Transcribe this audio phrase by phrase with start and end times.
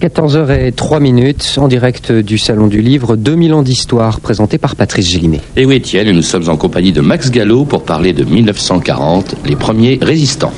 [0.00, 5.40] 14h03 minutes en direct du Salon du Livre, 2000 ans d'histoire présenté par Patrice Gélinet.
[5.56, 9.36] Et oui Étienne, et nous sommes en compagnie de Max Gallo pour parler de 1940,
[9.46, 10.52] les premiers résistants.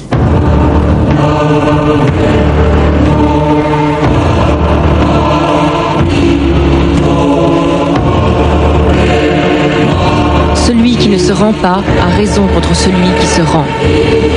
[10.66, 13.64] Celui qui ne se rend pas a raison contre celui qui se rend.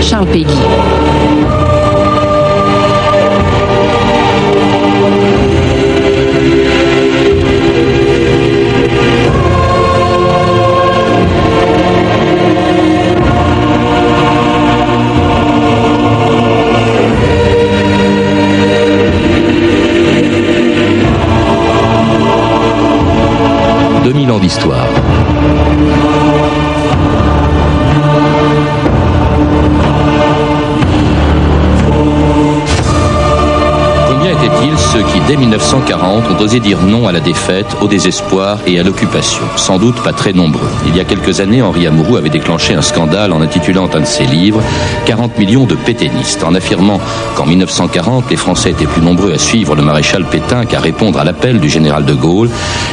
[0.01, 0.53] Charles Péguy.
[35.29, 39.43] Dès 1940, ont osé dire non à la défaite, au désespoir et à l'occupation.
[39.57, 40.71] Sans doute pas très nombreux.
[40.87, 44.05] Il y a quelques années, Henri Amouroux avait déclenché un scandale en intitulant un de
[44.05, 44.63] ses livres
[45.05, 46.99] 40 millions de pétainistes, en affirmant
[47.35, 51.23] qu'en 1940, les Français étaient plus nombreux à suivre le maréchal Pétain qu'à répondre à
[51.23, 52.49] l'appel du général de Gaulle.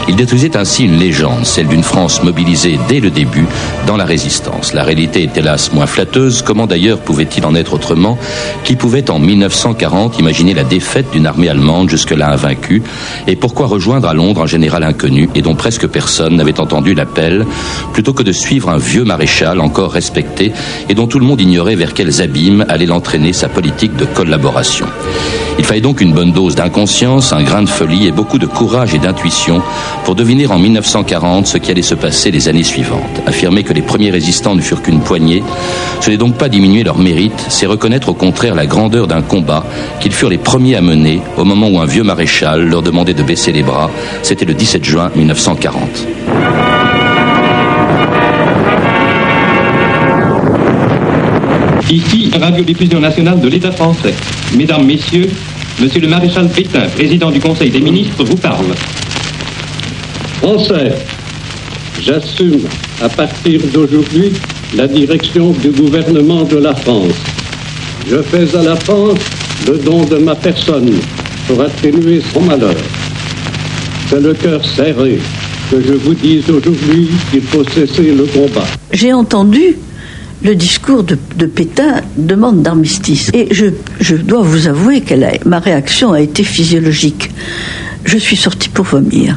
[0.06, 3.46] Il détruisait ainsi une légende, celle d'une France mobilisée dès le début
[3.86, 4.74] dans la résistance.
[4.74, 6.42] La réalité est hélas moins flatteuse.
[6.42, 8.18] Comment d'ailleurs pouvait-il en être autrement?
[8.62, 12.25] Qui pouvait en 1940 imaginer la défaite d'une armée allemande jusque-là?
[12.30, 12.82] Invaincu,
[13.26, 17.46] et pourquoi rejoindre à Londres un général inconnu et dont presque personne n'avait entendu l'appel,
[17.92, 20.52] plutôt que de suivre un vieux maréchal encore respecté
[20.88, 24.86] et dont tout le monde ignorait vers quels abîmes allait l'entraîner sa politique de collaboration.
[25.58, 28.94] Il fallait donc une bonne dose d'inconscience, un grain de folie et beaucoup de courage
[28.94, 29.62] et d'intuition
[30.04, 33.22] pour deviner en 1940 ce qui allait se passer les années suivantes.
[33.26, 35.42] Affirmer que les premiers résistants ne furent qu'une poignée,
[36.00, 39.64] ce n'est donc pas diminuer leur mérite, c'est reconnaître au contraire la grandeur d'un combat
[40.00, 42.15] qu'ils furent les premiers à mener au moment où un vieux maréchal
[42.56, 43.90] leur demandait de baisser les bras.
[44.22, 46.06] C'était le 17 juin 1940.
[51.90, 54.14] Ici, Radio-Diffusion nationale de l'État français.
[54.56, 55.28] Mesdames, Messieurs,
[55.78, 58.74] Monsieur le maréchal Pétain, président du Conseil des ministres, vous parle.
[60.38, 60.94] Français,
[62.00, 62.62] j'assume
[63.02, 64.32] à partir d'aujourd'hui
[64.74, 67.14] la direction du gouvernement de la France.
[68.08, 69.18] Je fais à la France
[69.66, 70.92] le don de ma personne
[71.46, 72.74] pour atténuer son malheur.
[74.08, 75.18] C'est le cœur serré
[75.70, 78.66] que je vous dise aujourd'hui qu'il faut cesser le combat.
[78.92, 79.76] J'ai entendu
[80.42, 83.30] le discours de, Pétain demande d'armistice.
[83.32, 83.66] Et je,
[84.00, 85.14] je, dois vous avouer que
[85.48, 87.30] ma réaction a été physiologique.
[88.04, 89.36] Je suis sortie pour vomir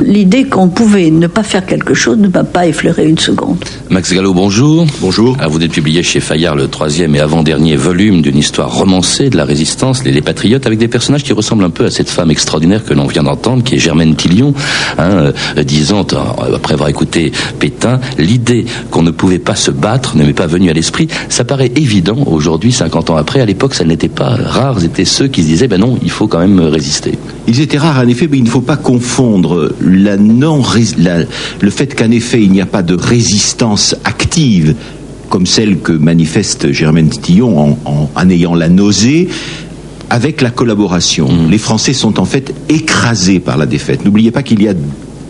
[0.00, 3.64] l'idée qu'on pouvait ne pas faire quelque chose ne m'a pas effleuré une seconde.
[3.90, 4.86] Max Gallo, bonjour.
[5.00, 5.36] Bonjour.
[5.40, 9.36] Ah, vous êtes publié chez Fayard le troisième et avant-dernier volume d'une histoire romancée de
[9.36, 12.84] la résistance, les, Patriotes, avec des personnages qui ressemblent un peu à cette femme extraordinaire
[12.84, 14.54] que l'on vient d'entendre, qui est Germaine Tillion,
[14.98, 20.16] hein, euh, disant, euh, après avoir écouté Pétain, l'idée qu'on ne pouvait pas se battre
[20.16, 21.08] ne m'est pas venue à l'esprit.
[21.28, 23.40] Ça paraît évident aujourd'hui, 50 ans après.
[23.40, 24.80] À l'époque, ça n'était pas rare.
[24.80, 27.18] C'était ceux qui se disaient, ben non, il faut quand même résister.
[27.46, 30.62] Ils étaient rares, en effet, mais il ne faut pas confondre la non,
[31.60, 34.74] le fait qu'en effet il n'y a pas de résistance active
[35.28, 39.28] comme celle que manifeste Germaine Tillon en, ayant la nausée,
[40.08, 41.28] avec la collaboration.
[41.28, 41.50] Mm.
[41.50, 44.04] Les Français sont en fait écrasés par la défaite.
[44.04, 44.74] N'oubliez pas qu'il y a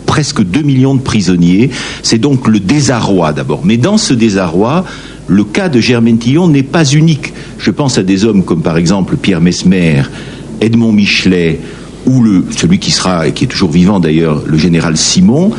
[0.05, 1.71] presque 2 millions de prisonniers.
[2.03, 3.61] C'est donc le désarroi d'abord.
[3.63, 4.85] Mais dans ce désarroi,
[5.27, 7.33] le cas de Germaine Tillon n'est pas unique.
[7.57, 10.03] Je pense à des hommes comme par exemple Pierre Mesmer,
[10.61, 11.59] Edmond Michelet,
[12.07, 15.51] ou le, celui qui sera, et qui est toujours vivant d'ailleurs, le général Simon.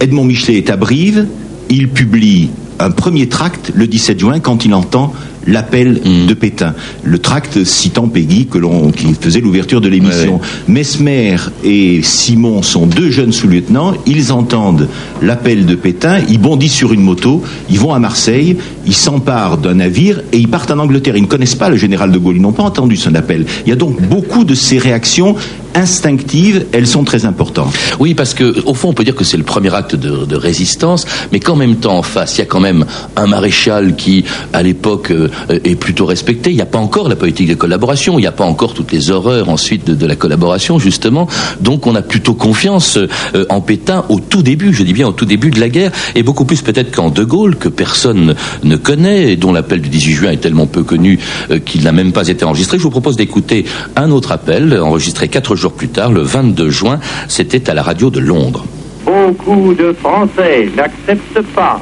[0.00, 1.26] Edmond Michelet est à Brive,
[1.68, 5.12] il publie un premier tract le 17 juin quand il entend
[5.46, 6.26] l'appel mm.
[6.26, 6.74] de Pétain.
[7.04, 10.40] Le tract citant Peggy que l'on, qui faisait l'ouverture de l'émission.
[10.68, 13.94] Mesmer et Simon sont deux jeunes sous-lieutenants.
[14.06, 14.88] Ils entendent
[15.22, 16.18] l'appel de Pétain.
[16.28, 17.42] Ils bondissent sur une moto.
[17.70, 18.56] Ils vont à Marseille.
[18.86, 21.16] Ils s'emparent d'un navire et ils partent en Angleterre.
[21.16, 22.36] Ils ne connaissent pas le général de Gaulle.
[22.36, 23.46] Ils n'ont pas entendu son appel.
[23.64, 25.36] Il y a donc beaucoup de ces réactions
[25.76, 27.74] instinctives, elles sont très importantes.
[28.00, 31.06] Oui, parce que au fond, on peut dire que c'est le premier acte de, résistance,
[31.32, 32.84] mais qu'en même temps, en face, il y a quand même
[33.16, 36.50] un maréchal qui, à l'époque, euh, est plutôt respecté.
[36.50, 38.92] Il n'y a pas encore la politique de collaboration, il n'y a pas encore toutes
[38.92, 41.28] les horreurs ensuite de, la collaboration, justement.
[41.60, 45.12] Donc, on a plutôt confiance euh, en Pétain au tout début, je dis bien au
[45.12, 48.34] tout début de la guerre, et beaucoup plus peut-être qu'en De Gaulle, que personne
[48.64, 51.18] ne connaît, et dont l'appel du 18 juin est tellement peu connu
[51.50, 52.78] euh, qu'il n'a même pas été enregistré.
[52.78, 57.00] Je vous propose d'écouter un autre appel, enregistré quatre jours plus tard, le 22 juin,
[57.28, 58.64] c'était à la radio de Londres.
[59.04, 61.80] Beaucoup de Français n'acceptent pas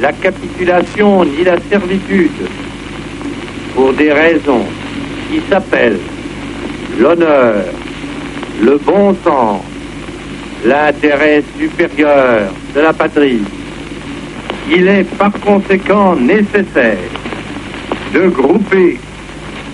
[0.00, 2.30] la capitulation ni la servitude
[3.74, 4.64] pour des raisons
[5.30, 6.00] qui s'appellent
[6.98, 7.64] l'honneur,
[8.62, 9.60] le bon sens,
[10.64, 13.42] l'intérêt supérieur de la patrie.
[14.70, 16.98] Il est par conséquent nécessaire
[18.14, 18.98] de grouper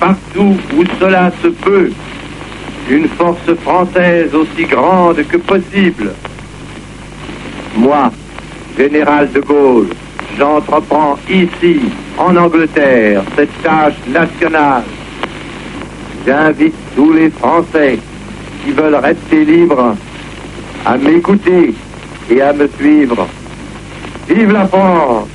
[0.01, 1.91] partout où cela se peut
[2.91, 6.11] une force française aussi grande que possible.
[7.77, 8.11] Moi,
[8.77, 9.91] général de Gaulle,
[10.37, 11.81] j'entreprends ici,
[12.19, 14.83] en Angleterre, cette tâche nationale.
[16.27, 17.99] J'invite tous les Français
[18.65, 19.95] qui veulent rester libres
[20.85, 21.73] à m'écouter
[22.29, 23.29] et à me suivre.
[24.29, 25.29] Vive la France,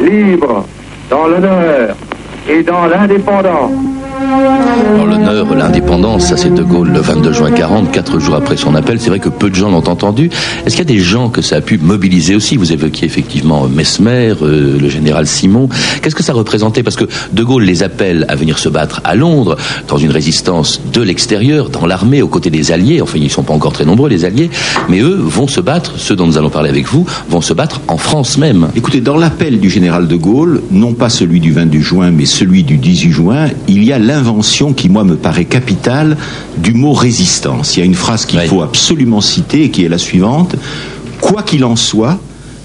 [0.00, 0.64] libre,
[1.10, 1.94] dans l'honneur
[2.48, 3.95] et dans l'indépendance.
[5.06, 9.00] L'honneur, l'indépendance, ça c'est De Gaulle le 22 juin 40, quatre jours après son appel.
[9.00, 10.30] C'est vrai que peu de gens l'ont entendu.
[10.64, 12.56] Est-ce qu'il y a des gens que ça a pu mobiliser aussi?
[12.56, 15.68] Vous évoquiez effectivement Mesmer, euh, le général Simon.
[16.02, 16.82] Qu'est-ce que ça représentait?
[16.82, 19.56] Parce que De Gaulle les appelle à venir se battre à Londres,
[19.88, 23.00] dans une résistance de l'extérieur, dans l'armée, aux côtés des Alliés.
[23.00, 24.50] Enfin, ils ne sont pas encore très nombreux, les Alliés.
[24.88, 27.80] Mais eux vont se battre, ceux dont nous allons parler avec vous, vont se battre
[27.88, 28.68] en France même.
[28.76, 32.62] Écoutez, dans l'appel du général de Gaulle, non pas celui du 22 juin, mais celui
[32.62, 36.16] du 18 juin, il y a l'invention qui, moi, me paraît capitale
[36.56, 37.76] du mot résistance.
[37.76, 40.56] Il y a une phrase qu'il faut absolument citer et qui est la suivante.
[41.20, 42.18] Quoi qu'il en soit,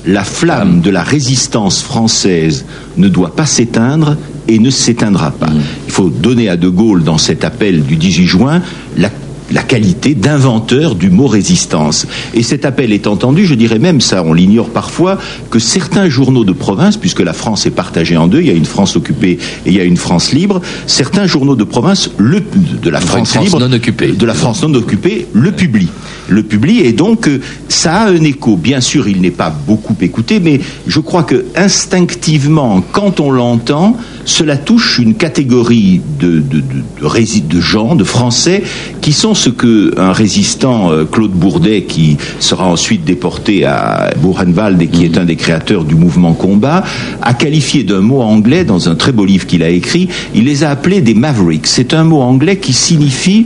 [0.05, 2.65] la flamme de la résistance française
[2.97, 4.17] ne doit pas s'éteindre
[4.47, 5.51] et ne s'éteindra pas.
[5.87, 8.61] Il faut donner à De Gaulle, dans cet appel du 18 juin,
[8.97, 9.09] la
[9.51, 12.07] la qualité d'inventeur du mot résistance.
[12.33, 15.17] Et cet appel est entendu, je dirais même ça, on l'ignore parfois,
[15.49, 18.53] que certains journaux de province, puisque la France est partagée en deux, il y a
[18.53, 22.41] une France occupée et il y a une France libre, certains journaux de province le,
[22.81, 24.11] de la France, France libre, non occupée.
[24.11, 25.89] de la France non occupée, le publie.
[26.27, 28.55] Le publie et donc euh, ça a un écho.
[28.55, 33.97] Bien sûr, il n'est pas beaucoup écouté, mais je crois que instinctivement, quand on l'entend,
[34.25, 38.63] cela touche une catégorie de, de, de, de, gens, de Français,
[39.01, 44.81] qui sont ce que un résistant, euh, Claude Bourdet, qui sera ensuite déporté à Buchenwald
[44.81, 46.83] et qui est un des créateurs du mouvement combat,
[47.21, 50.09] a qualifié d'un mot anglais dans un très beau livre qu'il a écrit.
[50.35, 51.67] Il les a appelés des mavericks.
[51.67, 53.45] C'est un mot anglais qui signifie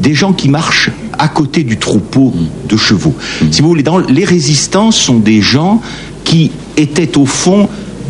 [0.00, 2.32] des gens qui marchent à côté du troupeau
[2.68, 3.14] de chevaux.
[3.50, 5.80] Si vous voulez, les résistants sont des gens
[6.24, 7.68] qui étaient au fond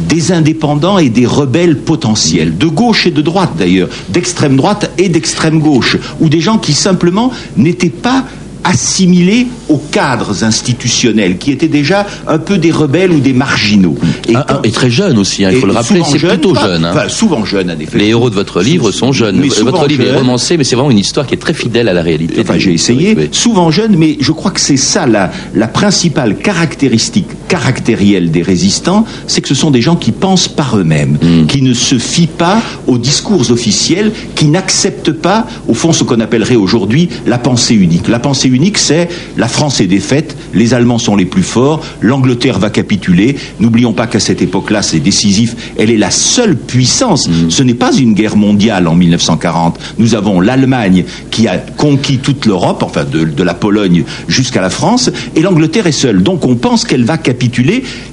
[0.08, 5.08] des indépendants et des rebelles potentiels, de gauche et de droite d'ailleurs, d'extrême droite et
[5.08, 8.24] d'extrême gauche, ou des gens qui simplement n'étaient pas
[8.64, 13.96] assimilés aux cadres institutionnels, qui étaient déjà un peu des rebelles ou des marginaux.
[14.28, 16.84] Et, Ah, et très jeunes aussi, hein, il faut le rappeler, c'est plutôt jeune.
[16.84, 16.90] hein.
[16.92, 17.96] enfin, souvent jeunes, en effet.
[17.96, 19.36] Les héros de votre livre sont jeunes.
[19.38, 21.92] Mais Votre livre est romancé, mais c'est vraiment une histoire qui est très fidèle à
[21.94, 22.40] la réalité.
[22.42, 27.26] Enfin, j'ai essayé, souvent jeune, mais je crois que c'est ça la, la principale caractéristique
[27.48, 31.46] caractérielle des résistants, c'est que ce sont des gens qui pensent par eux-mêmes, Mm.
[31.46, 36.20] qui ne se fient pas aux discours officiels, qui n'acceptent pas, au fond, ce qu'on
[36.20, 38.08] appellerait aujourd'hui la pensée unique.
[38.08, 42.58] La pensée unique, c'est la France est défaite, les Allemands sont les plus forts, l'Angleterre
[42.58, 43.36] va capituler.
[43.60, 47.28] N'oublions pas qu'à cette époque-là, c'est décisif, elle est la seule puissance.
[47.48, 49.78] Ce n'est pas une guerre mondiale en 1940.
[49.98, 54.70] Nous avons l'Allemagne qui a conquis toute l'Europe, enfin de, de la Pologne jusqu'à la
[54.70, 56.22] France, et l'Angleterre est seule.
[56.22, 57.37] Donc on pense qu'elle va capituler.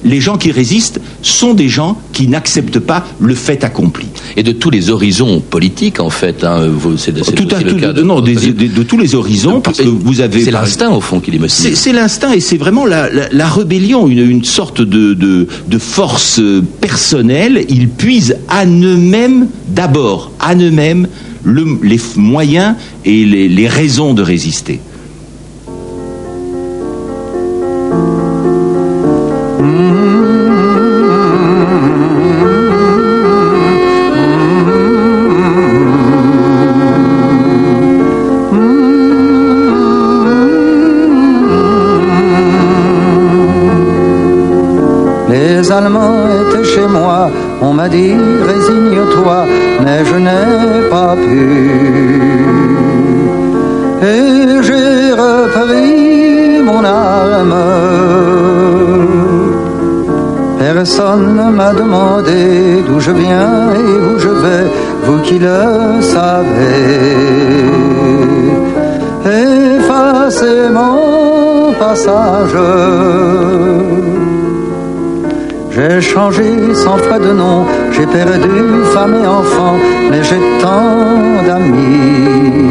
[0.04, 4.06] Les gens qui résistent sont des gens qui n'acceptent pas le fait accompli.
[4.36, 7.72] Et de tous les horizons politiques, en fait, hein, c'est c'est Tout à aussi le
[7.72, 10.44] tout, cas de, non, des- de, de tous les horizons, parce que vous avez.
[10.44, 11.74] C'est l'instinct, au fond, qui les motive.
[11.76, 15.78] c'est l'instinct et c'est vraiment la, la- la rébellion, une, une sorte de, de- de
[15.78, 16.40] force
[16.80, 17.64] personnelle.
[17.68, 21.08] Ils puisent à eux-mêmes, d'abord, à eux-mêmes,
[21.44, 22.74] le- les moyens
[23.04, 24.80] et les, les raisons de résister.
[47.88, 48.14] Dit
[48.50, 49.46] résigne-toi,
[49.84, 51.44] mais je n'ai pas pu.
[54.02, 57.54] Et j'ai repris mon arme.
[60.58, 64.66] Personne ne m'a demandé d'où je viens et où je vais,
[65.04, 66.86] vous qui le savez.
[69.24, 72.56] Effacez mon passage.
[75.76, 76.42] J'ai changé
[76.72, 79.74] cent fois de nom, j'ai perdu femme et enfant,
[80.10, 82.70] mais j'ai tant d'amis.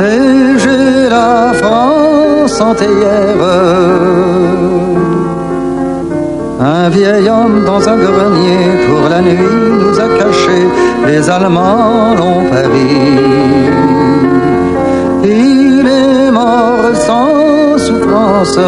[0.00, 3.42] Et j'ai la France entière.
[6.60, 10.66] Un vieil homme dans un grenier, pour la nuit nous a cachés,
[11.06, 12.96] les Allemands l'ont pari.
[15.22, 18.58] Il est mort sans souffrance.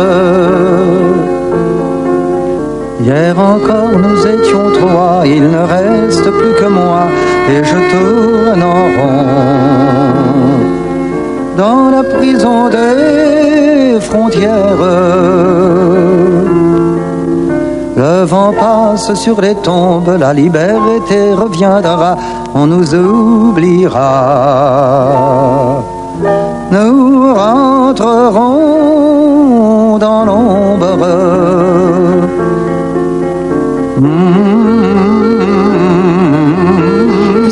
[3.07, 7.03] Hier encore nous étions trois, il ne reste plus que moi,
[7.49, 10.59] et je tourne en rond.
[11.57, 14.83] Dans la prison des frontières,
[17.97, 22.17] le vent passe sur les tombes, la liberté reviendra,
[22.57, 24.03] on nous oubliera.
[26.73, 28.47] Nous rentrerons
[29.99, 31.76] dans l'ombre.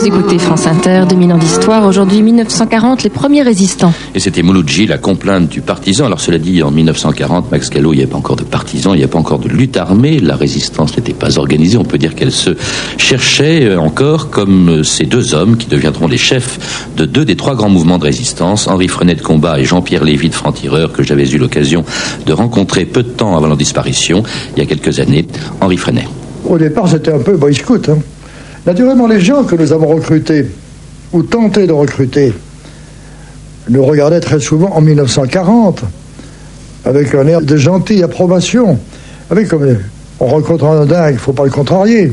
[0.04, 1.86] Vous écoutez France Inter, 2000 ans d'histoire.
[1.86, 3.94] Aujourd'hui, 1940, les premiers résistants.
[4.14, 6.04] Et c'était Mouloudji, la complainte du partisan.
[6.04, 8.98] Alors cela dit, en 1940, Max Gallo, il n'y avait pas encore de partisans, il
[8.98, 10.18] n'y avait pas encore de lutte armée.
[10.20, 11.78] La résistance n'était pas organisée.
[11.78, 12.50] On peut dire qu'elle se
[12.98, 17.36] cherchait euh, encore comme euh, ces deux hommes qui deviendront les chefs de deux des
[17.36, 21.02] trois grands mouvements de résistance, Henri Frenet de Combat et Jean-Pierre Lévy de Franc-Tireur, que
[21.02, 21.82] j'avais eu l'occasion
[22.26, 24.22] de rencontrer peu de temps avant leur disparition,
[24.54, 25.24] il y a quelques années.
[25.62, 26.06] Henri Frenet.
[26.46, 27.88] Au départ, c'était un peu boy scout.
[27.88, 27.96] hein.
[28.66, 30.46] Naturellement, les gens que nous avons recrutés,
[31.12, 32.32] ou tenté de recruter,
[33.68, 35.82] nous regardaient très souvent en 1940,
[36.84, 38.78] avec un air de gentille approbation.
[39.30, 39.76] Avec comme
[40.20, 42.12] on rencontre un dingue, il ne faut pas le contrarier.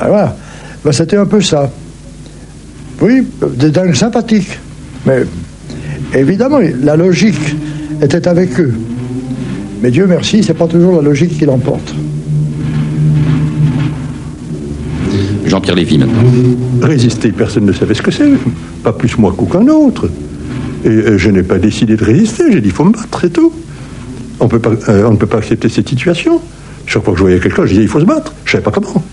[0.00, 0.36] Ah, Voilà.
[0.84, 1.70] Ben, c'était un peu ça.
[3.00, 4.58] Oui, des dingues sympathiques.
[5.06, 5.22] Mais
[6.14, 7.56] évidemment, la logique
[8.02, 8.74] était avec eux.
[9.82, 11.94] Mais Dieu merci, c'est pas toujours la logique qui l'emporte.
[15.54, 16.24] Jean-Pierre Lévy maintenant.
[16.82, 18.28] Résister, personne ne savait ce que c'est,
[18.82, 20.10] pas plus moi qu'aucun autre.
[20.84, 23.52] Et je n'ai pas décidé de résister, j'ai dit il faut me battre, c'est tout.
[24.42, 26.40] Euh, on ne peut pas accepter cette situation.
[26.86, 28.64] Chaque fois que je voyais quelqu'un, je disais il faut se battre, je ne savais
[28.64, 29.04] pas comment.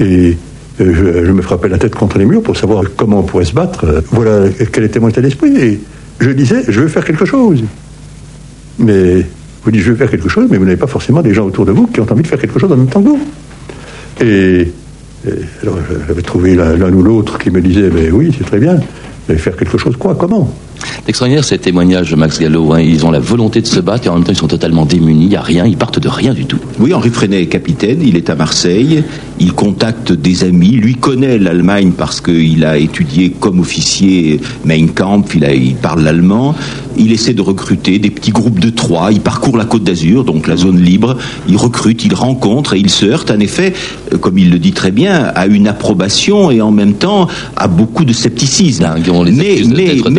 [0.00, 0.36] Et
[0.80, 3.54] euh, je, me frappais la tête contre les murs pour savoir comment on pourrait se
[3.54, 4.02] battre.
[4.10, 5.56] Voilà quel était mon état d'esprit.
[5.56, 5.80] Et
[6.18, 7.62] je disais je veux faire quelque chose.
[8.80, 9.24] Mais
[9.62, 11.66] vous dites je veux faire quelque chose, mais vous n'avez pas forcément des gens autour
[11.66, 13.20] de vous qui ont envie de faire quelque chose en même temps que vous.
[14.20, 14.72] Et
[15.62, 18.78] alors, j'avais trouvé l'un ou l'autre qui me disait, mais oui, c'est très bien,
[19.28, 20.54] mais faire quelque chose, quoi, comment?
[21.08, 22.72] Extraordinaire ces témoignages de Max Gallo.
[22.72, 22.80] hein.
[22.80, 25.24] Ils ont la volonté de se battre et en même temps ils sont totalement démunis.
[25.24, 26.58] Il n'y a rien, ils partent de rien du tout.
[26.78, 29.02] Oui, Henri Freinet est capitaine, il est à Marseille,
[29.38, 35.34] il contacte des amis, lui connaît l'Allemagne parce qu'il a étudié comme officier Mein Kampf,
[35.34, 36.54] il, a, il parle l'allemand,
[36.98, 40.46] il essaie de recruter des petits groupes de trois, il parcourt la côte d'Azur, donc
[40.46, 41.16] la zone libre,
[41.48, 43.72] il recrute, il rencontre et il se heurte en effet,
[44.12, 47.68] euh, comme il le dit très bien, à une approbation et en même temps à
[47.68, 48.84] beaucoup de scepticisme.
[48.84, 49.56] Dingue, on les mais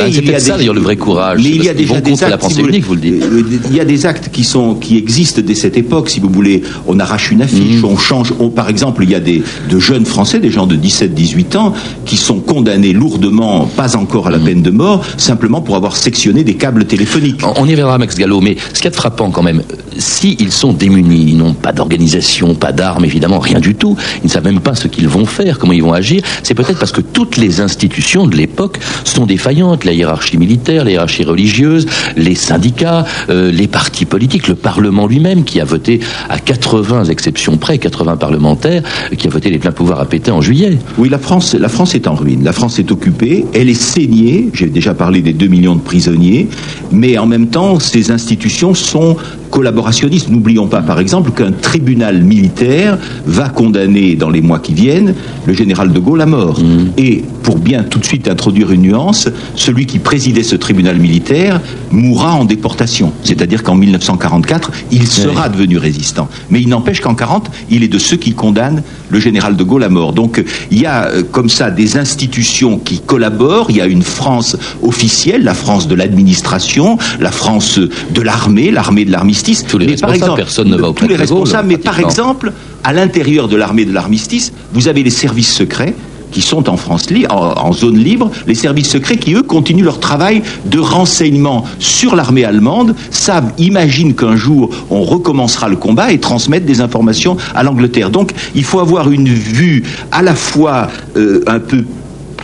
[0.10, 1.40] il y a ça, d'ailleurs, le vrai courage.
[1.44, 3.02] Mais il y a déjà des contre la actes, pensée si vous unique, vous le
[3.02, 3.22] dites.
[3.24, 6.30] euh, Il y a des actes qui sont qui existent dès cette époque, si vous
[6.30, 6.64] voulez.
[6.88, 7.44] On arrache une Mhm.
[7.44, 8.34] affiche, on change.
[8.40, 11.74] on- par exemple, il y a des de jeunes Français, des gens de 17-18 ans,
[12.06, 16.44] qui sont condamnés lourdement, pas encore à la peine de mort, simplement pour avoir sectionné
[16.44, 17.42] des câbles téléphoniques.
[17.44, 19.62] On on y reviendra, Max Gallo, mais ce qu'il y a de frappant quand même,
[19.98, 24.28] si ils sont démunis, ils n'ont pas d'organisation, pas d'armes, évidemment, rien du tout, ils
[24.28, 26.92] ne savent même pas ce qu'ils vont faire, comment ils vont agir, c'est peut-être parce
[26.92, 31.86] que toutes les institutions de l'époque sont défaillantes, la hiérarchie militaire, la hiérarchie religieuse,
[32.16, 36.00] les syndicats, euh, les partis politiques, le Parlement lui-même, qui a voté
[36.30, 38.84] à 80 exceptions près, 80 parlementaires,
[39.18, 40.78] qui a voté les pleins pouvoirs à Pétain en juillet.
[40.98, 42.44] Oui, la France, la France est en ruine.
[42.44, 43.46] La France est occupée.
[43.54, 44.50] Elle est saignée.
[44.54, 46.48] J'ai déjà parlé des 2 millions de prisonniers.
[46.92, 49.18] Mais en même temps, ces institutions sont
[50.30, 55.14] N'oublions pas, par exemple, qu'un tribunal militaire va condamner dans les mois qui viennent
[55.46, 56.60] le général de Gaulle à mort.
[56.98, 61.62] Et pour bien tout de suite introduire une nuance, celui qui présidait ce tribunal militaire
[61.92, 63.14] mourra en déportation.
[63.24, 66.28] C'est-à-dire qu'en 1944, il sera devenu résistant.
[66.50, 69.84] Mais il n'empêche qu'en 40, il est de ceux qui condamnent le général de Gaulle
[69.84, 70.14] à mort.
[70.14, 73.68] Donc il y a euh, comme ça des institutions qui collaborent.
[73.70, 79.06] Il y a une France officielle, la France de l'administration, la France de l'armée, l'armée
[79.06, 79.64] de l'armistice.
[79.80, 81.68] Tous les Mais par exemple, personne ne va auprès tous les de De Gaulle, responsables.
[81.68, 82.10] Mais par pratiquement.
[82.10, 82.54] exemple,
[82.84, 85.94] à l'intérieur de l'armée de l'armistice, vous avez les services secrets
[86.30, 89.86] qui sont en France li- en, en zone libre, les services secrets qui, eux, continuent
[89.86, 96.12] leur travail de renseignement sur l'armée allemande, savent, imaginent qu'un jour, on recommencera le combat
[96.12, 98.10] et transmettent des informations à l'Angleterre.
[98.10, 101.86] Donc, il faut avoir une vue à la fois euh, un peu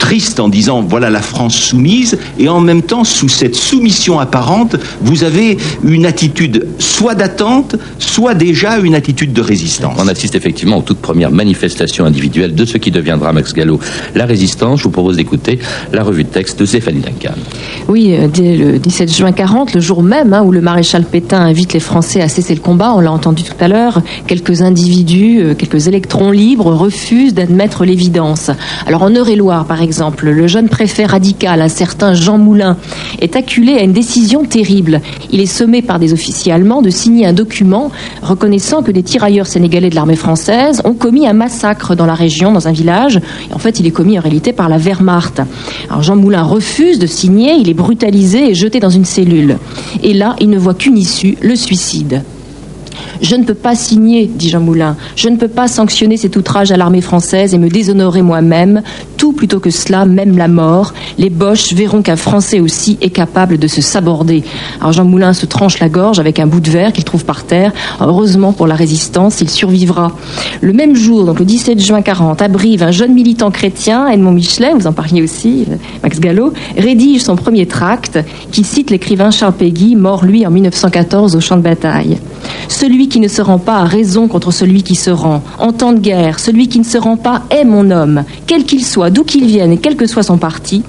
[0.04, 4.76] triste en disant voilà la France soumise et en même temps sous cette soumission apparente
[5.02, 10.80] vous avez une attitude soit d'attente soit déjà une attitude de résistance On assiste effectivement
[10.80, 13.80] aux toutes premières manifestations individuelles de ce qui deviendra Max Gallo
[14.14, 14.80] la résistance.
[14.80, 15.60] Je vous propose d'écouter
[15.94, 17.36] la revue de texte de Stéphanie Duncan.
[17.88, 21.40] Oui, euh, dès le 17 juin 40, le jour même hein, où le maréchal Pétain
[21.40, 25.40] invite les Français à cesser le combat, on l'a entendu tout à l'heure, quelques individus,
[25.40, 28.52] euh, quelques électrons libres refusent d'admettre l'évidence.
[28.86, 32.78] Alors en Eure-et-Loire, par exemple, exemple, le jeune préfet radical, un certain Jean Moulin,
[33.22, 35.02] est acculé à une décision terrible.
[35.32, 37.92] Il est sommé par des officiers allemands de signer un document
[38.24, 42.52] reconnaissant que des tirailleurs sénégalais de l'armée française ont commis un massacre dans la région,
[42.52, 43.18] dans un village.
[43.52, 45.44] Et en fait, il est commis en réalité par la Wehrmacht.
[46.02, 49.60] Jean Moulin refuse de signer, il est brutalisé et jeté dans une cellule.
[50.02, 52.24] Et là, il ne voit qu'une issue, le suicide.
[53.22, 56.72] Je ne peux pas signer, dit Jean Moulin, je ne peux pas sanctionner cet outrage
[56.72, 58.82] à l'armée française et me déshonorer moi-même.
[59.18, 60.94] Tout plutôt que cela, même la mort.
[61.18, 64.44] Les Boches verront qu'un Français aussi est capable de se saborder.
[64.80, 67.44] Alors Jean Moulin se tranche la gorge avec un bout de verre qu'il trouve par
[67.44, 67.72] terre.
[68.02, 70.12] Heureusement pour la résistance, il survivra.
[70.62, 74.32] Le même jour, donc le 17 juin 40, à Brive, un jeune militant chrétien, Edmond
[74.32, 75.66] Michelet, vous en parliez aussi,
[76.02, 78.20] Max Gallo, rédige son premier tract
[78.52, 82.18] qui cite l'écrivain Charles Péguy, mort lui en 1914 au champ de bataille.
[82.84, 85.42] Celui qui ne se rend pas a raison contre celui qui se rend.
[85.58, 88.84] En temps de guerre, celui qui ne se rend pas est mon homme, quel qu'il
[88.84, 90.84] soit, d'où qu'il vienne et quel que soit son parti.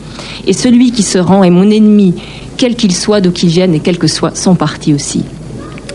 [0.44, 2.14] Et celui qui se rend est mon ennemi,
[2.56, 5.22] quel qu'il soit, d'où qu'il vienne et quel que soit son parti aussi.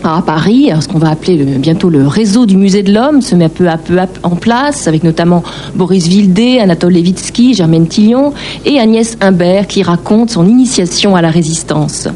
[0.02, 3.34] À Paris, ce qu'on va appeler le- bientôt le réseau du musée de l'homme se
[3.34, 5.42] met peu à peu en place, avec notamment
[5.74, 8.32] Boris Vildé, Anatole Levitsky, Germaine Tillon
[8.64, 12.08] et Agnès Imbert qui raconte son initiation à la résistance.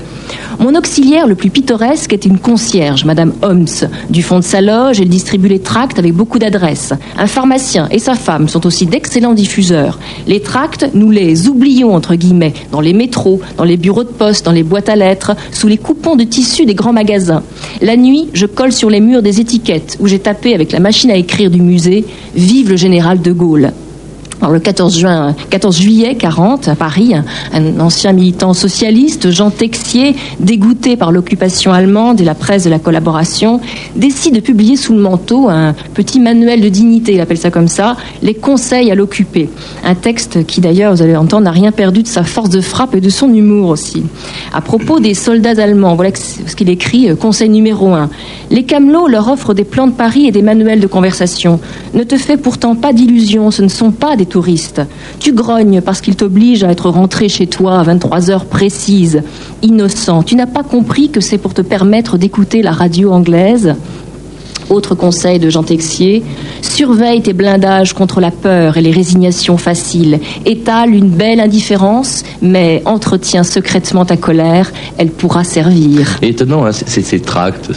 [0.59, 3.67] Mon auxiliaire le plus pittoresque est une concierge, Madame Holmes.
[4.11, 6.93] Du fond de sa loge, elle distribue les tracts avec beaucoup d'adresse.
[7.17, 9.99] Un pharmacien et sa femme sont aussi d'excellents diffuseurs.
[10.27, 14.45] Les tracts, nous les oublions, entre guillemets, dans les métros, dans les bureaux de poste,
[14.45, 17.43] dans les boîtes à lettres, sous les coupons de tissu des grands magasins.
[17.81, 21.11] La nuit, je colle sur les murs des étiquettes où j'ai tapé avec la machine
[21.11, 23.73] à écrire du musée Vive le général de Gaulle.
[24.51, 30.15] Le 14, juin, 14 juillet 40, à Paris, un, un ancien militant socialiste, Jean Texier,
[30.41, 33.61] dégoûté par l'occupation allemande et la presse de la collaboration,
[33.97, 37.69] décide de publier sous le manteau un petit manuel de dignité, il appelle ça comme
[37.69, 39.49] ça, les conseils à l'occupé.
[39.85, 42.95] Un texte qui d'ailleurs, vous allez entendre, n'a rien perdu de sa force de frappe
[42.95, 44.03] et de son humour aussi.
[44.53, 48.11] À propos des soldats allemands, voilà ce qu'il écrit, euh, conseil numéro 1.
[48.51, 51.61] Les camelots leur offrent des plans de Paris et des manuels de conversation.
[51.93, 54.27] Ne te fais pourtant pas d'illusions, ce ne sont pas des
[55.21, 59.23] Tu grognes parce qu'ils t'obligent à être rentré chez toi à 23 heures précises.
[59.63, 63.75] Innocent, tu n'as pas compris que c'est pour te permettre d'écouter la radio anglaise?
[64.71, 66.23] Autre conseil de Jean Texier,
[66.63, 70.21] surveille tes blindages contre la peur et les résignations faciles.
[70.45, 76.19] Étale une belle indifférence, mais entretiens secrètement ta colère, elle pourra servir.
[76.23, 77.71] Et étonnant, hein, ces tracts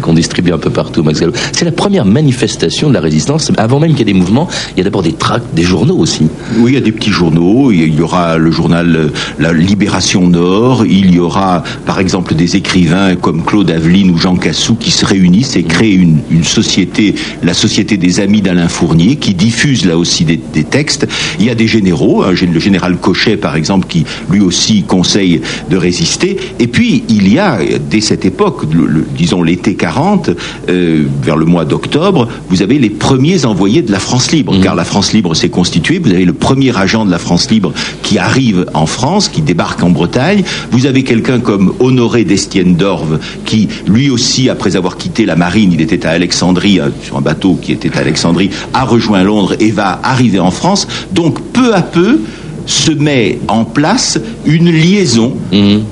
[0.00, 1.32] qu'on distribue un peu partout, Max Gallo.
[1.52, 3.50] C'est la première manifestation de la résistance.
[3.56, 5.96] Avant même qu'il y ait des mouvements, il y a d'abord des tracts, des journaux
[5.96, 6.28] aussi.
[6.58, 7.70] Oui, il y a des petits journaux.
[7.72, 10.84] Il y aura le journal euh, La Libération Nord.
[10.86, 15.04] Il y aura, par exemple, des écrivains comme Claude Aveline ou Jean Cassou qui se
[15.04, 19.96] réunissent et créent une, une société, la Société des Amis d'Alain Fournier, qui diffuse là
[19.96, 21.06] aussi des, des textes.
[21.38, 25.40] Il y a des généraux, hein, le général Cochet, par exemple, qui lui aussi conseille
[25.70, 26.36] de résister.
[26.58, 27.58] Et puis, il y a,
[27.90, 30.30] dès cette époque, le- le- disons l'été 40,
[30.68, 34.74] euh, vers le mois d'octobre, vous avez les premiers envoyés de la France libre, car
[34.74, 35.98] la France libre s'est constituée.
[35.98, 39.82] Vous avez le premier agent de la France libre qui arrive en France, qui débarque
[39.82, 40.42] en Bretagne.
[40.70, 45.72] Vous avez quelqu'un comme Honoré d'Estienne d'Orve, qui lui aussi, après avoir quitté la marine,
[45.72, 49.70] il était Alexandrie, euh, sur un bateau qui était à Alexandrie, a rejoint Londres et
[49.70, 50.86] va arriver en France.
[51.12, 52.20] Donc, peu à peu,
[52.68, 55.34] se met en place une liaison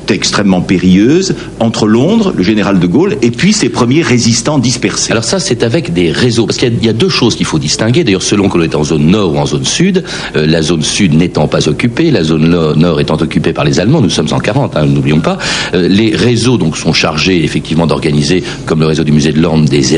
[0.09, 5.11] extrêmement périlleuse entre Londres, le général de Gaulle, et puis ses premiers résistants dispersés.
[5.13, 6.47] Alors ça, c'est avec des réseaux.
[6.47, 8.05] Parce qu'il y a- il y, a deux choses qu'il faut distinguer.
[8.05, 10.05] D'ailleurs, selon qu'on est en zone nord ou en zone sud,
[10.37, 14.03] euh, la zone sud n'étant pas occupée, la zone nord étant occupée par les Allemands,
[14.03, 15.39] nous sommes en 40, hein, n'oublions pas.
[15.75, 19.65] Euh, les réseaux donc sont chargés effectivement d'organiser, comme le réseau du musée de l'Orne,
[19.65, 19.95] des,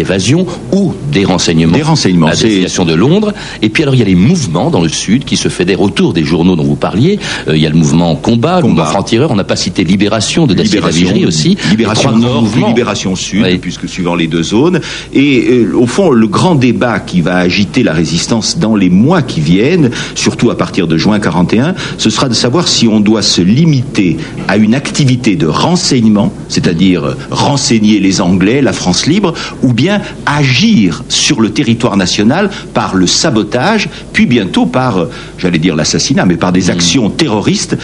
[0.00, 1.76] évasions ou des renseignements.
[1.76, 3.32] Des renseignements, À destination de Londres.
[3.62, 6.07] Et puis alors, il y a les mouvements dans le sud qui se fédèrent autour
[6.12, 7.18] des journaux dont vous parliez.
[7.48, 9.30] Euh, il y a le mouvement Combat, le mouvement Franc-Tireur.
[9.30, 11.56] On n'a pas cité Libération de Dacier aussi.
[11.70, 12.44] Libération Nord.
[12.68, 14.80] Libération Sud, puisque suivant les deux zones.
[15.12, 19.22] Et euh, au fond, le grand débat qui va agiter la résistance dans les mois
[19.22, 23.22] qui viennent, surtout à partir de juin 41, ce sera de savoir si on doit
[23.22, 24.16] se limiter
[24.48, 30.00] à une activité de renseignement, c'est-à-dire euh, renseigner les Anglais, la France libre, ou bien
[30.26, 35.06] agir sur le territoire national par le sabotage, puis bientôt par,
[35.38, 37.76] j'allais dire l'assassinat, mais par des actions terroristes,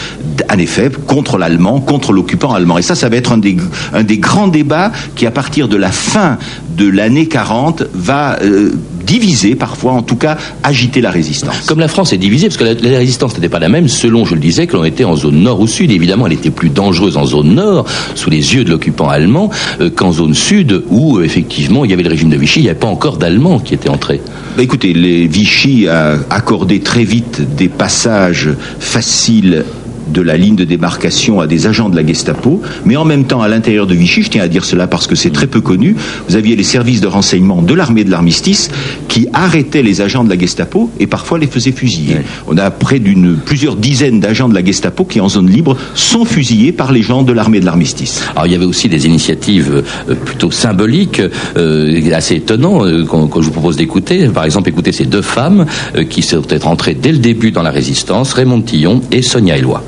[0.52, 2.78] en effet, contre l'allemand, contre l'occupant allemand.
[2.78, 3.56] Et ça, ça va être un des,
[3.92, 6.38] un des grands débats qui, à partir de la fin
[6.76, 8.72] de l'année 40, va euh,
[9.04, 11.66] diviser parfois, en tout cas agiter la résistance.
[11.66, 14.24] Comme la France est divisée, parce que la, la résistance n'était pas la même selon,
[14.24, 15.90] je le disais, que l'on était en zone nord ou sud.
[15.90, 19.90] Évidemment, elle était plus dangereuse en zone nord, sous les yeux de l'occupant allemand, euh,
[19.90, 22.68] qu'en zone sud, où euh, effectivement il y avait le régime de Vichy, il n'y
[22.68, 24.20] avait pas encore d'Allemands qui étaient entrés.
[24.56, 29.64] Bah, écoutez, les Vichy a accordé très vite des passages faciles
[30.08, 33.42] de la ligne de démarcation à des agents de la Gestapo, mais en même temps,
[33.42, 35.96] à l'intérieur de Vichy, je tiens à dire cela parce que c'est très peu connu,
[36.28, 38.70] vous aviez les services de renseignement de l'armée de l'armistice
[39.08, 42.16] qui arrêtaient les agents de la Gestapo et parfois les faisaient fusiller.
[42.48, 46.24] On a près d'une plusieurs dizaines d'agents de la Gestapo qui, en zone libre, sont
[46.24, 48.22] fusillés par les gens de l'armée de l'armistice.
[48.32, 51.20] Alors il y avait aussi des initiatives euh, plutôt symboliques,
[51.56, 54.28] euh, assez étonnantes, euh, que je vous propose d'écouter.
[54.28, 57.70] Par exemple, écouter ces deux femmes euh, qui sont entrées dès le début dans la
[57.70, 59.82] résistance, Raymond Tillon et Sonia Éloi.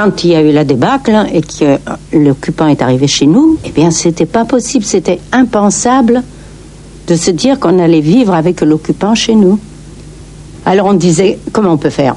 [0.00, 1.76] Quand il y a eu la débâcle et que
[2.12, 6.22] l'occupant est arrivé chez nous, eh bien, c'était pas possible, c'était impensable
[7.08, 9.58] de se dire qu'on allait vivre avec l'occupant chez nous.
[10.64, 12.14] Alors on disait, comment on peut faire?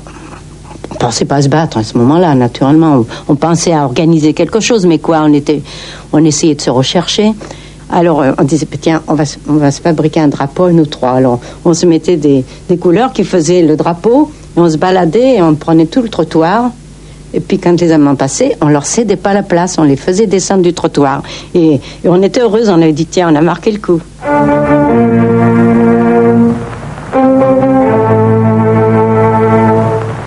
[0.91, 3.03] On pensait pas se battre à ce moment-là, naturellement.
[3.27, 5.63] On, pensait à organiser quelque chose, mais quoi On était,
[6.13, 7.33] on essayait de se rechercher.
[7.89, 11.13] Alors euh, on disait, tiens, on va, on va se fabriquer un drapeau, nous trois.
[11.13, 15.37] Alors on se mettait des, des couleurs qui faisaient le drapeau, et on se baladait
[15.37, 16.69] et on prenait tout le trottoir.
[17.33, 20.27] Et puis quand les amants passaient, on leur cédait pas la place, on les faisait
[20.27, 21.23] descendre du trottoir.
[21.55, 24.01] Et, on était heureux, on avait dit, tiens, on a marqué le coup.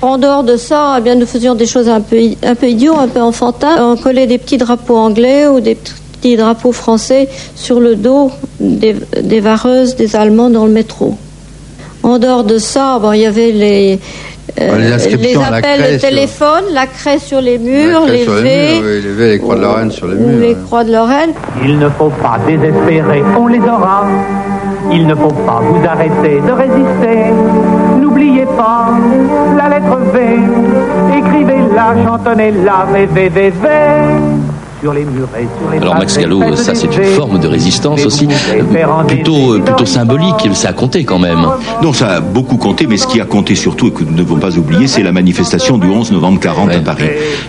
[0.00, 2.96] En dehors de ça, eh bien, nous faisions des choses un peu, un peu idiots,
[2.96, 3.76] un peu enfantins.
[3.80, 8.96] On collait des petits drapeaux anglais ou des petits drapeaux français sur le dos des,
[9.22, 11.16] des vareuses des Allemands dans le métro.
[12.02, 13.98] En dehors de ça, bon, il y avait les,
[14.60, 18.82] euh, Les appels sur- téléphone, la craie sur les murs, les sur les V, murs,
[18.84, 20.38] oui, les V, les croix de Lorraine sur les murs.
[20.40, 20.56] les ouais.
[20.66, 21.30] croix de Lorraine.
[21.64, 24.06] Il ne faut pas désespérer, on les aura.
[24.92, 27.32] Il ne faut pas vous arrêter de résister.
[28.00, 28.90] N'oubliez pas
[29.56, 30.20] la lettre V.
[31.18, 33.68] Écrivez-la, chantonnez-la, V, V, V, V.
[34.84, 38.04] Sur les murs et sur les Alors Max Gallo, ça c'est une forme de résistance
[38.04, 41.38] aussi, euh, plutôt, euh, plutôt symbolique, ça a compté quand même.
[41.82, 44.18] Non, ça a beaucoup compté, mais ce qui a compté surtout, et que nous ne
[44.18, 47.08] devons pas oublier, c'est la manifestation du 11 novembre 40 à Paris.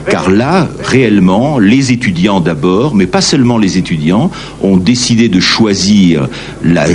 [0.10, 4.32] Car là, réellement, les étudiants d'abord, mais pas seulement les étudiants,
[4.64, 6.30] ont décidé de choisir
[6.64, 6.86] la,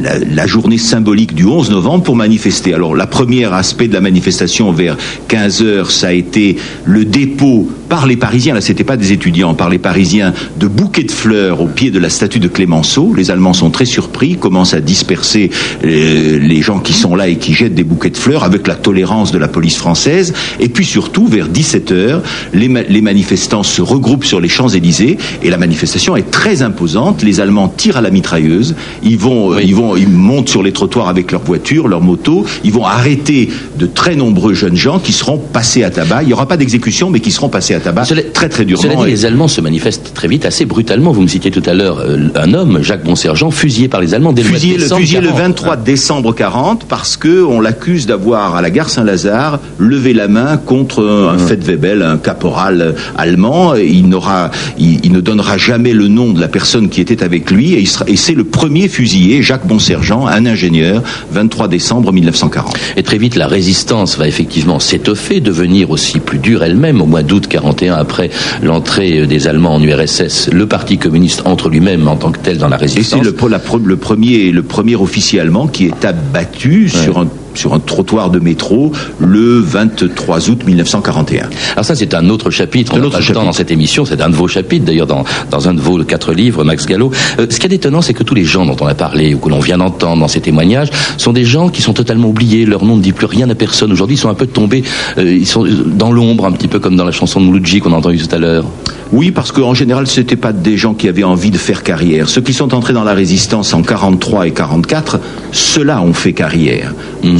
[0.00, 2.74] la, la journée symbolique du 11 novembre pour manifester.
[2.74, 4.96] Alors, la première aspect de la manifestation vers
[5.28, 9.54] 15 heures, ça a été le dépôt par les Parisiens, là c'était pas des étudiants,
[9.54, 13.12] par les Parisiens, de bouquets de fleurs au pied de la statue de Clémenceau.
[13.16, 15.50] Les Allemands sont très surpris, commencent à disperser
[15.84, 18.74] euh, les gens qui sont là et qui jettent des bouquets de fleurs avec la
[18.74, 20.32] tolérance de la police française.
[20.60, 25.18] Et puis surtout, vers 17 heures, les, ma- les manifestants se regroupent sur les Champs-Élysées
[25.42, 27.22] et la manifestation est très imposante.
[27.22, 30.72] Les Allemands tirent à la mitrailleuse, ils vont, euh, ils vont, ils montent sur les
[30.72, 35.12] trottoirs avec leurs voitures, leurs motos, ils vont arrêter de très nombreux jeunes gens qui
[35.12, 36.22] seront passés à tabac.
[36.22, 38.82] Il n'y aura pas d'exécution, mais qui seront passés à tabac très très durement.
[38.82, 41.12] Cela dit, Et- les Allemands se manifestent très vite, assez brutalement.
[41.12, 44.32] Vous me citiez tout à l'heure euh, un homme, Jacques Bonsergent, fusillé par les Allemands
[44.32, 45.40] dès Fusillé, le, fusillé le 40.
[45.42, 50.56] 23 décembre 40 parce que on l'accuse d'avoir à la gare Saint-Lazare levé la main
[50.56, 53.74] contre un Fettwebel, un caporal allemand.
[53.74, 57.50] Il n'aura, il, il ne donnera jamais le nom de la personne qui était avec
[57.50, 62.12] lui et, il sera- et c'est le premier fusillé, Jacques Bonsergent, un ingénieur, 23 décembre
[62.12, 62.76] 1940.
[62.96, 67.00] Et très vite, la résistance va effectivement s'étoffer, devenir aussi plus dure elle-même.
[67.00, 68.30] Au mois d'août 41, après
[68.62, 72.58] l'entrée euh, des Allemands en URSS, le Parti communiste entre lui-même en tant que tel
[72.58, 73.22] dans la Et c'est résistance.
[73.24, 77.74] le, la pro- le premier, le premier officier allemand qui est abattu sur un sur
[77.74, 81.48] un trottoir de métro le 23 août 1941.
[81.72, 82.92] Alors ça, c'est un autre chapitre.
[82.94, 84.04] On autre pas temps dans cette émission.
[84.04, 87.10] C'est un de vos chapitres, d'ailleurs, dans, dans un de vos quatre livres, Max Gallo.
[87.38, 89.38] Euh, ce qui est étonnant, c'est que tous les gens dont on a parlé ou
[89.38, 92.66] que l'on vient d'entendre dans ces témoignages sont des gens qui sont totalement oubliés.
[92.66, 93.92] Leur nom ne dit plus rien à personne.
[93.92, 94.82] Aujourd'hui, ils sont un peu tombés,
[95.18, 97.92] euh, ils sont dans l'ombre, un petit peu comme dans la chanson de Mouloudji qu'on
[97.92, 98.64] a entendue tout à l'heure.
[99.12, 102.28] Oui, parce qu'en général, ce n'étaient pas des gens qui avaient envie de faire carrière.
[102.28, 105.20] Ceux qui sont entrés dans la résistance en 43 et 44,
[105.52, 106.94] ceux-là ont fait carrière.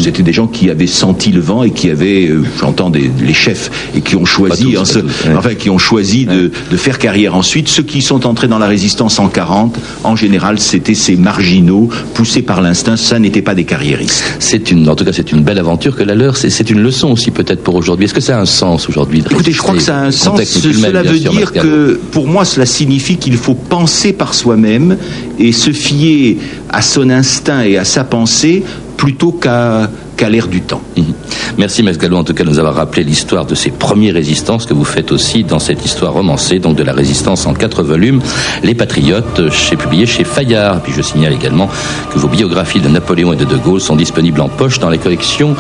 [0.05, 3.71] C'était des gens qui avaient senti le vent et qui avaient, euh, j'entends les chefs,
[3.97, 5.03] et qui ont choisi, tous, ouais.
[5.35, 7.35] enfin, qui ont choisi de, de faire carrière.
[7.35, 11.88] Ensuite, ceux qui sont entrés dans la résistance en 40, en général, c'était ces marginaux
[12.12, 12.99] poussés par l'instinct.
[12.99, 14.23] Ça n'était pas des carriéristes.
[14.40, 16.37] C'est une, en tout cas, c'est une belle aventure que la leur.
[16.37, 18.05] C'est, une leçon aussi peut-être pour aujourd'hui.
[18.05, 20.11] Est-ce que ça a un sens aujourd'hui de Écoutez, je crois que ça a un
[20.11, 20.38] sens.
[20.45, 24.99] Cela veut sûr, dire que, pour moi, cela signifie qu'il faut penser par soi-même
[25.38, 26.37] et se fier
[26.69, 28.64] à son instinct et à sa pensée
[29.05, 30.83] plutôt qu'à qu'à du temps.
[30.96, 31.14] Mhm.
[31.59, 34.66] Merci Max Gallo en tout cas de nous avoir rappelé l'histoire de ces premiers résistances
[34.66, 38.20] que vous faites aussi dans cette histoire romancée, donc de la résistance en quatre volumes,
[38.62, 40.81] Les Patriotes, chez, publié chez Fayard.
[40.83, 41.68] Puis je signale également
[42.12, 44.98] que vos biographies de Napoléon et de De Gaulle sont disponibles en poche dans les
[44.98, 45.55] collections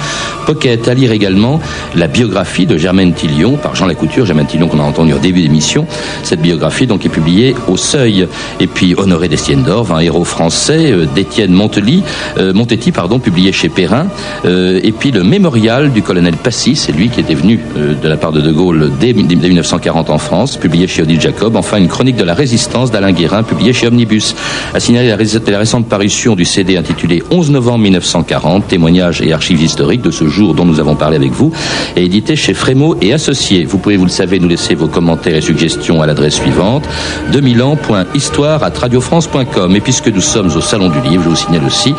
[0.46, 0.88] Pocket.
[0.88, 1.60] À lire également
[1.94, 5.42] la biographie de Germaine Tillion par Jean Lacouture, Germaine Tillion qu'on a entendu au début
[5.42, 5.86] d'émission.
[6.22, 8.26] Cette biographie donc est publiée au Seuil.
[8.60, 12.02] Et puis Honoré d'Estienne d'Orve, un héros français euh, d'Étienne Montely,
[12.38, 14.06] euh, Montetti, pardon, publié chez Perrin.
[14.44, 18.08] Euh, et puis le mémorial du colonel Passy, c'est lui qui était venu euh, de
[18.08, 21.56] la part de De Gaulle dès, dès 1940 en France, publié chez Odile Jacob.
[21.56, 24.34] Enfin, une chronique de la résistance d'Alain Guérin, publiée chez Omnibus.
[24.74, 25.16] À signaler la,
[25.58, 30.54] récente parution du CD intitulé 11 novembre 1940, témoignages et archives historiques de ce jour
[30.54, 31.52] dont nous avons parlé avec vous,
[31.96, 33.64] et édité chez Frémaux et Associés.
[33.64, 36.84] Vous pouvez, vous le savez, nous laisser vos commentaires et suggestions à l'adresse suivante
[37.32, 39.76] 2000.histoire@radiofrance.com.
[39.76, 41.94] Et puisque nous sommes au Salon du Livre, je vous signale aussi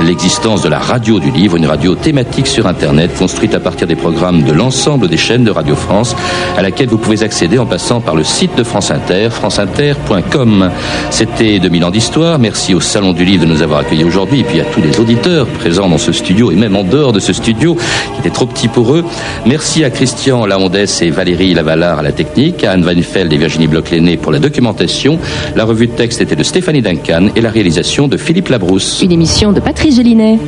[0.00, 3.96] l'existence de la radio du livre, une radio thématique sur Internet construite à partir des
[3.96, 6.16] programmes de l'ensemble des chaînes de Radio France,
[6.56, 10.70] à laquelle vous pouvez accéder en passant par le site de France Inter, franceinter.com.
[11.10, 12.38] C'était 2000 ans d'histoire.
[12.38, 14.98] Merci au Salon du Livre de nous avoir accueillis aujourd'hui, et puis à tous les
[15.00, 17.76] auditeurs présents dans ce studio et même en dehors de ce studio,
[18.14, 19.04] qui était trop petit pour eux.
[19.46, 23.66] Merci à Christian Laondès et Valérie Lavalard à la technique, à Anne Weinfeld et Virginie
[23.66, 25.18] Bloch-Lenné pour la documentation.
[25.56, 29.00] La revue de texte était de Stéphanie Duncan et la réalisation de Philippe Labrousse.
[29.02, 30.38] Une émission de Patrice Gélinet.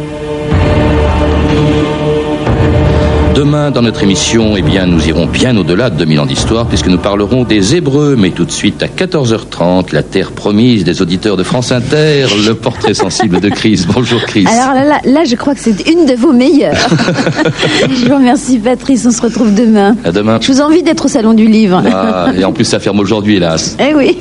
[3.35, 6.89] Demain, dans notre émission, eh bien, nous irons bien au-delà de 2000 ans d'histoire, puisque
[6.89, 8.17] nous parlerons des Hébreux.
[8.19, 12.55] Mais tout de suite, à 14h30, la terre promise des auditeurs de France Inter, le
[12.55, 13.85] portrait sensible de Chris.
[13.95, 14.47] Bonjour Chris.
[14.47, 16.75] Alors là, là, là, je crois que c'est une de vos meilleures.
[17.89, 19.07] je vous remercie, Patrice.
[19.07, 19.97] On se retrouve demain.
[20.05, 20.39] À demain.
[20.41, 21.83] Je vous envie d'être au Salon du Livre.
[21.93, 23.77] Ah, et en plus, ça ferme aujourd'hui, hélas.
[23.79, 24.19] eh oui.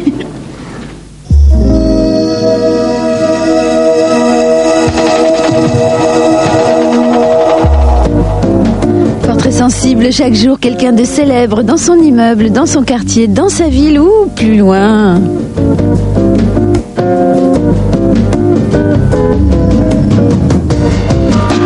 [10.12, 14.28] Chaque jour quelqu'un de célèbre dans son immeuble, dans son quartier, dans sa ville ou
[14.36, 15.21] plus loin.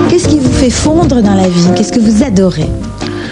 [0.09, 1.67] Qu'est-ce qui vous fait fondre dans la vie?
[1.75, 2.69] Qu'est-ce que vous adorez?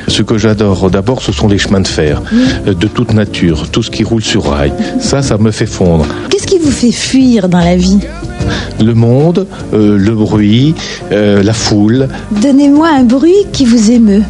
[0.08, 2.21] Ce que j'adore d'abord, ce sont les chemins de fer,
[2.67, 4.73] euh, de toute nature, tout ce qui roule sur rail.
[4.99, 6.06] Ça, ça me fait fondre.
[6.30, 7.99] Qu'est-ce qui vous fait fuir dans la vie?
[8.84, 10.73] Le monde, euh, le bruit,
[11.12, 12.08] euh, la foule.
[12.41, 14.23] Donnez-moi un bruit qui vous émeut.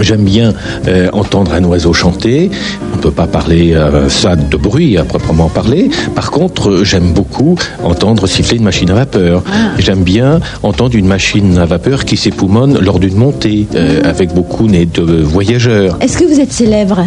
[0.00, 0.52] J'aime bien
[0.88, 2.50] euh, entendre un oiseau chanter.
[2.92, 5.90] On ne peut pas parler euh, ça de bruit à proprement parler.
[6.14, 9.42] Par contre, euh, j'aime beaucoup entendre siffler une machine à vapeur.
[9.78, 14.66] J'aime bien entendre une machine à vapeur qui s'époumonne lors d'une montée euh, avec beaucoup
[14.66, 15.96] de voyageurs.
[16.00, 17.04] Est-ce que vous êtes célèbre?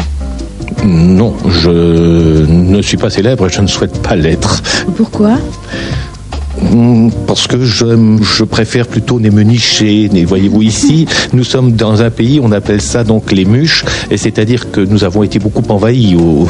[0.85, 4.61] Non, je ne suis pas célèbre et je ne souhaite pas l'être.
[4.95, 5.37] Pourquoi?
[7.27, 7.85] Parce que je,
[8.21, 10.09] je préfère plutôt les menichés.
[10.25, 14.71] Voyez-vous ici, nous sommes dans un pays, on appelle ça donc les muches, et c'est-à-dire
[14.71, 16.47] que nous avons été beaucoup envahis au,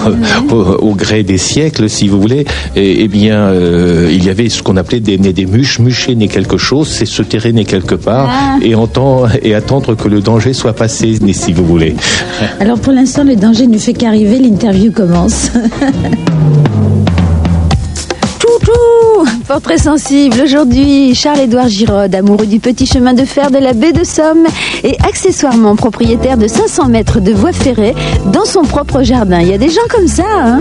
[0.52, 2.46] au, au gré des siècles, si vous voulez.
[2.76, 5.80] Et, eh bien, euh, il y avait ce qu'on appelait des, des muches.
[5.80, 8.30] Mucher n'est quelque chose, c'est se terrainer quelque part
[8.62, 11.96] et, entend, et attendre que le danger soit passé, si vous voulez.
[12.60, 15.52] Alors pour l'instant, le danger ne fait qu'arriver, l'interview commence.
[19.48, 24.04] Portrait sensible aujourd'hui, Charles-Édouard Giraud, amoureux du petit chemin de fer de la baie de
[24.04, 24.46] Somme
[24.84, 27.96] et accessoirement propriétaire de 500 mètres de voie ferrée
[28.34, 29.40] dans son propre jardin.
[29.40, 30.60] Il y a des gens comme ça.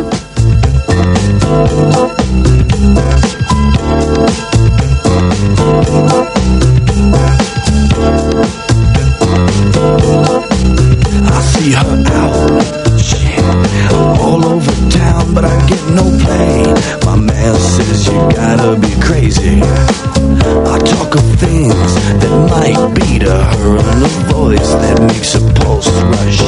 [17.96, 19.60] Says you gotta be crazy.
[19.62, 25.40] I talk of things that might be to her in a voice that makes her
[25.54, 26.40] pulse rush.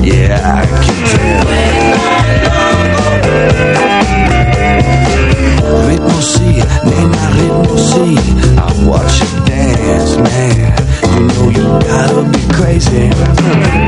[0.00, 1.44] Yeah, I can tell.
[5.86, 6.50] Rythme aussi,
[6.88, 7.24] Nena,
[7.68, 8.16] aussi.
[8.56, 10.72] I watch her dance, man.
[11.12, 13.12] You know you gotta be crazy.
[13.12, 13.84] Man,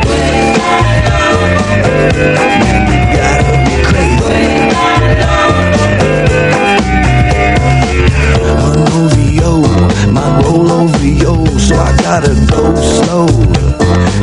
[2.93, 4.47] you gotta be crazy.
[8.61, 9.53] Run over yo,
[10.13, 13.29] might roll over yo, so I gotta go slow.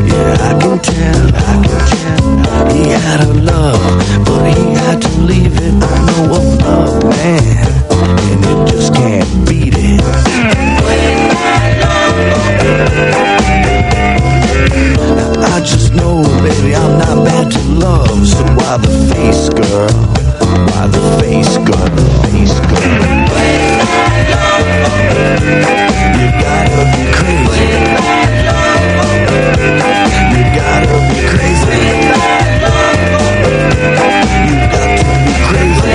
[0.09, 2.23] Yeah, I can tell, I can tell
[2.71, 5.73] he had a love, but he had to leave it.
[5.83, 7.67] I know a love man,
[8.29, 10.01] and it just can't beat it.
[15.45, 20.22] I just know, baby, I'm not bad to love, so why the face, girl?
[20.39, 22.53] by the face face.
[26.17, 27.69] You gotta be crazy.
[30.33, 31.83] You gotta be crazy.
[34.43, 35.93] You got to be crazy.